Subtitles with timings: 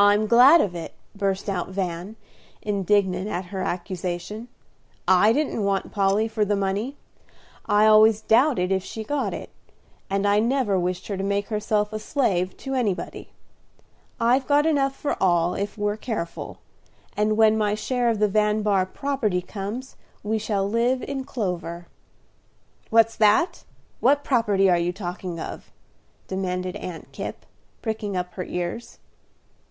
[0.00, 2.14] "I'm glad of it!" burst out Van,
[2.62, 4.46] indignant at her accusation.
[5.08, 6.96] "I didn't want Polly for the money;
[7.66, 9.50] I always doubted if she got it;
[10.08, 13.30] and I never wished her to make herself a slave to anybody.
[14.20, 16.58] I've got enough for all, if we're careful;
[17.16, 21.88] and when my share of the Van Bahr property comes, we shall live in clover."
[22.90, 23.64] "What's that?
[23.98, 25.72] What property are you talking of?"
[26.28, 27.44] demanded Aunt Kipp,
[27.82, 29.00] pricking up her ears.